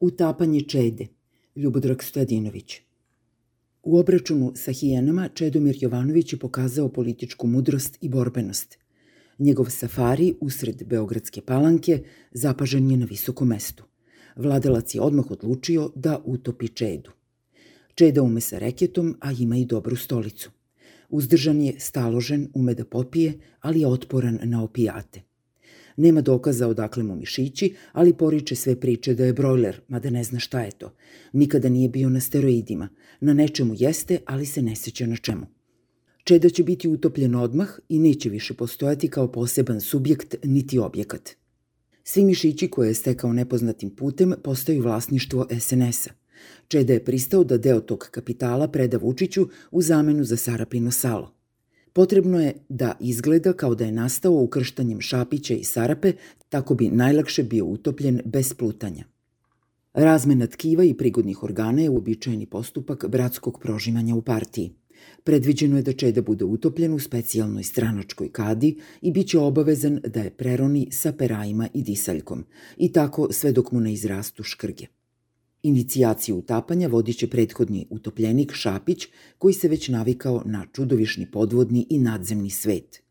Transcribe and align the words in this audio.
Utapanje 0.00 0.60
Čede, 0.60 1.06
Ljubodrag 1.56 2.02
Stojadinović. 2.02 2.80
U 3.82 3.98
obračunu 3.98 4.52
sa 4.56 4.72
hijenama 4.72 5.28
Čedomir 5.34 5.76
Jovanović 5.80 6.32
je 6.32 6.38
pokazao 6.38 6.88
političku 6.88 7.46
mudrost 7.46 7.98
i 8.00 8.08
borbenost. 8.08 8.78
Njegov 9.38 9.70
safari 9.70 10.34
usred 10.40 10.84
Beogradske 10.86 11.40
palanke 11.40 12.02
zapažen 12.32 12.90
je 12.90 12.96
na 12.96 13.06
visokom 13.06 13.48
mestu. 13.48 13.84
Vladalac 14.36 14.94
je 14.94 15.00
odmah 15.00 15.30
odlučio 15.30 15.90
da 15.94 16.22
utopi 16.24 16.68
Čedu. 16.68 17.10
Čeda 17.94 18.22
ume 18.22 18.40
sa 18.40 18.58
reketom, 18.58 19.16
a 19.20 19.32
ima 19.32 19.56
i 19.56 19.64
dobru 19.64 19.96
stolicu. 19.96 20.50
Uzdržan 21.08 21.60
je, 21.60 21.74
staložen, 21.78 22.48
ume 22.54 22.74
da 22.74 22.84
popije, 22.84 23.38
ali 23.60 23.80
je 23.80 23.86
otporan 23.86 24.38
na 24.42 24.62
opijate. 24.62 25.29
Nema 25.96 26.20
dokaza 26.20 26.68
odakle 26.68 27.02
mu 27.02 27.16
mišići, 27.16 27.74
ali 27.92 28.12
poriče 28.12 28.56
sve 28.56 28.80
priče 28.80 29.14
da 29.14 29.24
je 29.24 29.32
brojler, 29.32 29.80
mada 29.88 30.10
ne 30.10 30.24
zna 30.24 30.38
šta 30.38 30.60
je 30.60 30.70
to. 30.70 30.92
Nikada 31.32 31.68
nije 31.68 31.88
bio 31.88 32.08
na 32.08 32.20
steroidima. 32.20 32.88
Na 33.20 33.34
nečemu 33.34 33.74
jeste, 33.76 34.18
ali 34.26 34.46
se 34.46 34.62
ne 34.62 34.76
seća 34.76 35.06
na 35.06 35.16
čemu. 35.16 35.46
Čeda 36.24 36.48
će 36.48 36.62
biti 36.62 36.88
utopljen 36.88 37.34
odmah 37.34 37.68
i 37.88 37.98
neće 37.98 38.28
više 38.28 38.54
postojati 38.54 39.08
kao 39.08 39.32
poseban 39.32 39.80
subjekt 39.80 40.34
niti 40.44 40.78
objekat. 40.78 41.30
Svi 42.04 42.24
mišići 42.24 42.68
koje 42.68 42.88
je 42.88 42.94
stekao 42.94 43.32
nepoznatim 43.32 43.90
putem 43.90 44.34
postaju 44.42 44.82
vlasništvo 44.82 45.46
SNS-a. 45.60 46.10
Čeda 46.68 46.92
je 46.92 47.04
pristao 47.04 47.44
da 47.44 47.58
deo 47.58 47.80
tog 47.80 48.08
kapitala 48.10 48.68
preda 48.68 48.96
Vučiću 48.96 49.48
u 49.70 49.82
zamenu 49.82 50.24
za 50.24 50.36
Sarapino 50.36 50.90
salo– 50.90 51.34
Potrebno 51.92 52.40
je 52.40 52.54
da 52.68 52.96
izgleda 53.00 53.52
kao 53.52 53.74
da 53.74 53.84
je 53.84 53.92
nastao 53.92 54.32
ukrštanjem 54.32 55.00
šapića 55.00 55.54
i 55.54 55.64
sarape, 55.64 56.12
tako 56.48 56.74
bi 56.74 56.88
najlakše 56.88 57.42
bio 57.42 57.64
utopljen 57.64 58.20
bez 58.24 58.54
plutanja. 58.54 59.04
Razmena 59.94 60.46
tkiva 60.46 60.84
i 60.84 60.94
prigodnih 60.94 61.42
organa 61.42 61.82
je 61.82 61.90
uobičajeni 61.90 62.46
postupak 62.46 63.08
bratskog 63.08 63.58
prožimanja 63.62 64.14
u 64.14 64.22
partiji. 64.22 64.70
Predviđeno 65.24 65.76
je 65.76 65.82
da 65.82 65.92
Čeda 65.92 66.22
bude 66.22 66.44
utopljen 66.44 66.94
u 66.94 66.98
specijalnoj 66.98 67.62
stranačkoj 67.62 68.32
kadi 68.32 68.78
i 69.00 69.12
bit 69.12 69.28
će 69.28 69.38
obavezan 69.38 70.00
da 70.06 70.20
je 70.20 70.30
preroni 70.30 70.88
sa 70.90 71.12
perajima 71.12 71.68
i 71.74 71.82
disaljkom, 71.82 72.44
i 72.76 72.92
tako 72.92 73.32
sve 73.32 73.52
dok 73.52 73.72
mu 73.72 73.80
ne 73.80 73.92
izrastu 73.92 74.42
škrge. 74.42 74.86
Inicijaciju 75.62 76.36
utapanja 76.36 76.88
vodit 76.88 77.18
će 77.18 77.26
prethodni 77.30 77.86
utopljenik 77.90 78.52
Šapić, 78.52 79.06
koji 79.38 79.54
se 79.54 79.68
već 79.68 79.88
navikao 79.88 80.42
na 80.46 80.66
čudovišni 80.72 81.30
podvodni 81.30 81.86
i 81.90 81.98
nadzemni 81.98 82.50
svet. 82.50 83.02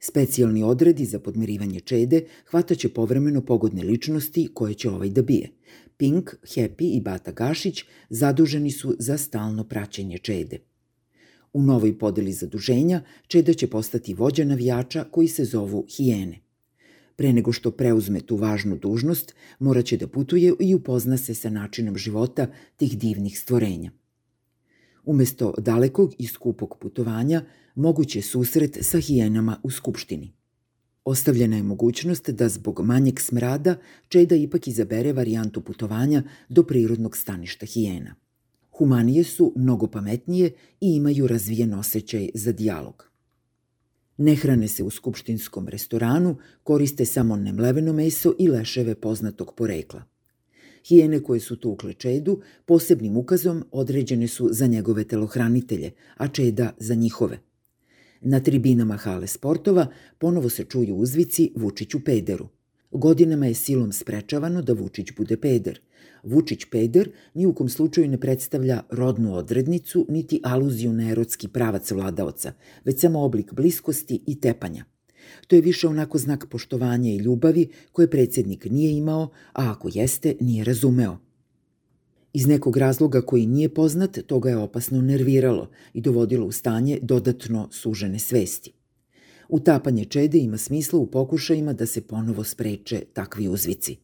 Specijalni 0.00 0.62
odredi 0.62 1.04
za 1.04 1.18
podmirivanje 1.18 1.80
čede 1.80 2.24
hvataće 2.50 2.88
povremeno 2.88 3.40
pogodne 3.40 3.82
ličnosti 3.82 4.48
koje 4.54 4.74
će 4.74 4.90
ovaj 4.90 5.08
da 5.08 5.22
bije. 5.22 5.50
Pink, 5.96 6.30
Happy 6.42 6.96
i 6.96 7.00
Bata 7.00 7.32
Gašić 7.32 7.84
zaduženi 8.10 8.70
su 8.70 8.96
za 8.98 9.18
stalno 9.18 9.64
praćenje 9.64 10.18
čede. 10.18 10.58
U 11.52 11.62
novoj 11.62 11.98
podeli 11.98 12.32
zaduženja 12.32 13.02
Čeda 13.26 13.52
će 13.52 13.66
postati 13.66 14.14
vođa 14.14 14.44
navijača 14.44 15.04
koji 15.04 15.28
se 15.28 15.44
zovu 15.44 15.86
Hijene. 15.96 16.47
Pre 17.18 17.32
nego 17.32 17.52
što 17.52 17.70
preuzme 17.70 18.20
tu 18.20 18.36
važnu 18.36 18.76
dužnost, 18.76 19.34
moraće 19.58 19.96
da 19.96 20.06
putuje 20.08 20.52
i 20.60 20.74
upozna 20.74 21.16
se 21.16 21.34
sa 21.34 21.50
načinom 21.50 21.96
života 21.96 22.46
tih 22.76 22.98
divnih 22.98 23.38
stvorenja. 23.38 23.90
Umesto 25.04 25.54
dalekog 25.58 26.14
i 26.18 26.26
skupog 26.26 26.76
putovanja, 26.80 27.42
moguće 27.74 28.22
susret 28.22 28.78
sa 28.80 29.00
hijenama 29.00 29.60
u 29.62 29.70
Skupštini. 29.70 30.32
Ostavljena 31.04 31.56
je 31.56 31.62
mogućnost 31.62 32.30
da 32.30 32.48
zbog 32.48 32.80
manjeg 32.84 33.20
smrada 33.20 33.76
Čeda 34.08 34.34
ipak 34.36 34.68
izabere 34.68 35.12
varijantu 35.12 35.60
putovanja 35.60 36.22
do 36.48 36.62
prirodnog 36.62 37.16
staništa 37.16 37.66
hijena. 37.66 38.14
Humanije 38.70 39.24
su 39.24 39.52
mnogo 39.56 39.86
pametnije 39.86 40.52
i 40.80 40.96
imaju 40.96 41.26
razvijen 41.26 41.74
osjećaj 41.74 42.28
za 42.34 42.52
dijalog. 42.52 43.07
Ne 44.18 44.34
hrane 44.34 44.68
se 44.68 44.82
u 44.82 44.90
skupštinskom 44.90 45.68
restoranu, 45.68 46.36
koriste 46.62 47.04
samo 47.04 47.36
nemleveno 47.36 47.92
meso 47.92 48.34
i 48.38 48.48
leševe 48.48 48.94
poznatog 48.94 49.54
porekla. 49.54 50.02
Hijene 50.88 51.22
koje 51.22 51.40
su 51.40 51.56
tukle 51.56 51.94
čedu 51.94 52.40
posebnim 52.66 53.16
ukazom 53.16 53.64
određene 53.72 54.28
su 54.28 54.48
za 54.52 54.66
njegove 54.66 55.04
telohranitelje, 55.04 55.90
a 56.16 56.28
čeda 56.28 56.72
za 56.78 56.94
njihove. 56.94 57.38
Na 58.20 58.40
tribinama 58.40 58.96
hale 58.96 59.26
sportova 59.26 59.86
ponovo 60.18 60.48
se 60.48 60.64
čuju 60.64 60.94
uzvici 60.94 61.52
Vučiću 61.56 62.04
pederu. 62.04 62.48
Godinama 62.90 63.46
je 63.46 63.54
silom 63.54 63.92
sprečavano 63.92 64.62
da 64.62 64.72
Vučić 64.72 65.08
bude 65.16 65.36
peder. 65.36 65.80
Vučić 66.22 66.64
peder 66.70 67.10
ni 67.34 67.46
u 67.46 67.54
kom 67.54 67.68
slučaju 67.68 68.08
ne 68.08 68.20
predstavlja 68.20 68.82
rodnu 68.90 69.34
odrednicu 69.34 70.06
niti 70.08 70.40
aluziju 70.44 70.92
na 70.92 71.10
erotski 71.10 71.48
pravac 71.48 71.90
vladaoca, 71.90 72.52
već 72.84 73.00
samo 73.00 73.20
oblik 73.20 73.52
bliskosti 73.52 74.22
i 74.26 74.40
tepanja. 74.40 74.84
To 75.46 75.56
je 75.56 75.62
više 75.62 75.88
onako 75.88 76.18
znak 76.18 76.46
poštovanja 76.50 77.10
i 77.10 77.16
ljubavi 77.16 77.68
koje 77.92 78.10
predsednik 78.10 78.64
nije 78.64 78.92
imao, 78.92 79.22
a 79.52 79.70
ako 79.70 79.88
jeste, 79.92 80.34
nije 80.40 80.64
razumeo. 80.64 81.18
Iz 82.32 82.46
nekog 82.46 82.76
razloga 82.76 83.20
koji 83.20 83.46
nije 83.46 83.74
poznat, 83.74 84.18
to 84.26 84.40
ga 84.40 84.50
je 84.50 84.56
opasno 84.56 85.00
nerviralo 85.00 85.70
i 85.94 86.00
dovodilo 86.00 86.46
u 86.46 86.52
stanje 86.52 86.98
dodatno 87.02 87.68
sužene 87.72 88.18
svesti. 88.18 88.72
Utapanje 89.48 90.04
čede 90.04 90.38
ima 90.38 90.58
smisla 90.58 90.98
u 90.98 91.06
pokušajima 91.06 91.72
da 91.72 91.86
se 91.86 92.00
ponovo 92.00 92.44
spreče 92.44 93.02
takvi 93.12 93.48
uzvici. 93.48 93.96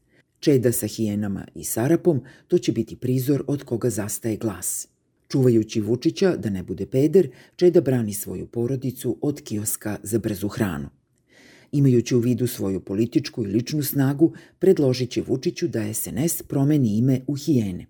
Čeda 0.45 0.73
sa 0.73 0.87
hijenama 0.87 1.47
i 1.55 1.65
sarapom, 1.65 2.21
to 2.49 2.59
će 2.59 2.73
biti 2.73 2.97
prizor 2.97 3.45
od 3.47 3.63
koga 3.63 3.91
zastaje 3.91 4.37
glas. 4.37 4.89
Čuvajući 5.29 5.81
Vučića 5.81 6.37
da 6.37 6.51
ne 6.51 6.63
bude 6.63 6.87
peder, 6.87 7.31
Čeda 7.57 7.81
brani 7.81 8.13
svoju 8.13 8.47
porodicu 8.47 9.19
od 9.23 9.41
kioska 9.41 9.97
za 10.03 10.19
brzu 10.19 10.49
hranu. 10.49 10.89
Imajući 11.73 12.15
u 12.15 12.19
vidu 12.19 12.47
svoju 12.47 12.81
političku 12.81 13.45
i 13.45 13.47
ličnu 13.47 13.83
snagu, 13.83 14.33
predložit 14.59 15.11
će 15.11 15.23
Vučiću 15.23 15.69
da 15.69 15.95
SNS 15.95 16.43
promeni 16.43 16.99
ime 16.99 17.21
u 17.27 17.35
hijene. 17.35 17.87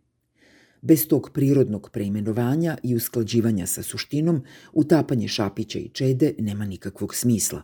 Bez 0.82 1.08
tog 1.08 1.30
prirodnog 1.34 1.90
preimenovanja 1.92 2.78
i 2.82 2.94
usklađivanja 2.94 3.66
sa 3.66 3.82
suštinom, 3.82 4.42
utapanje 4.72 5.28
šapića 5.28 5.78
i 5.78 5.88
čede 5.88 6.34
nema 6.38 6.64
nikakvog 6.64 7.14
smisla. 7.14 7.62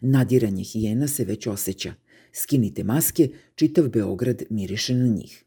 Nadiranje 0.00 0.62
hijena 0.62 1.08
se 1.08 1.24
već 1.24 1.46
osjeća. 1.46 1.94
Skinite 2.32 2.84
maske, 2.84 3.28
čitav 3.54 3.88
Beograd 3.88 4.42
miriše 4.50 4.94
na 4.94 5.06
njih. 5.06 5.44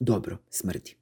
Dobro, 0.00 0.38
smrdi. 0.50 0.94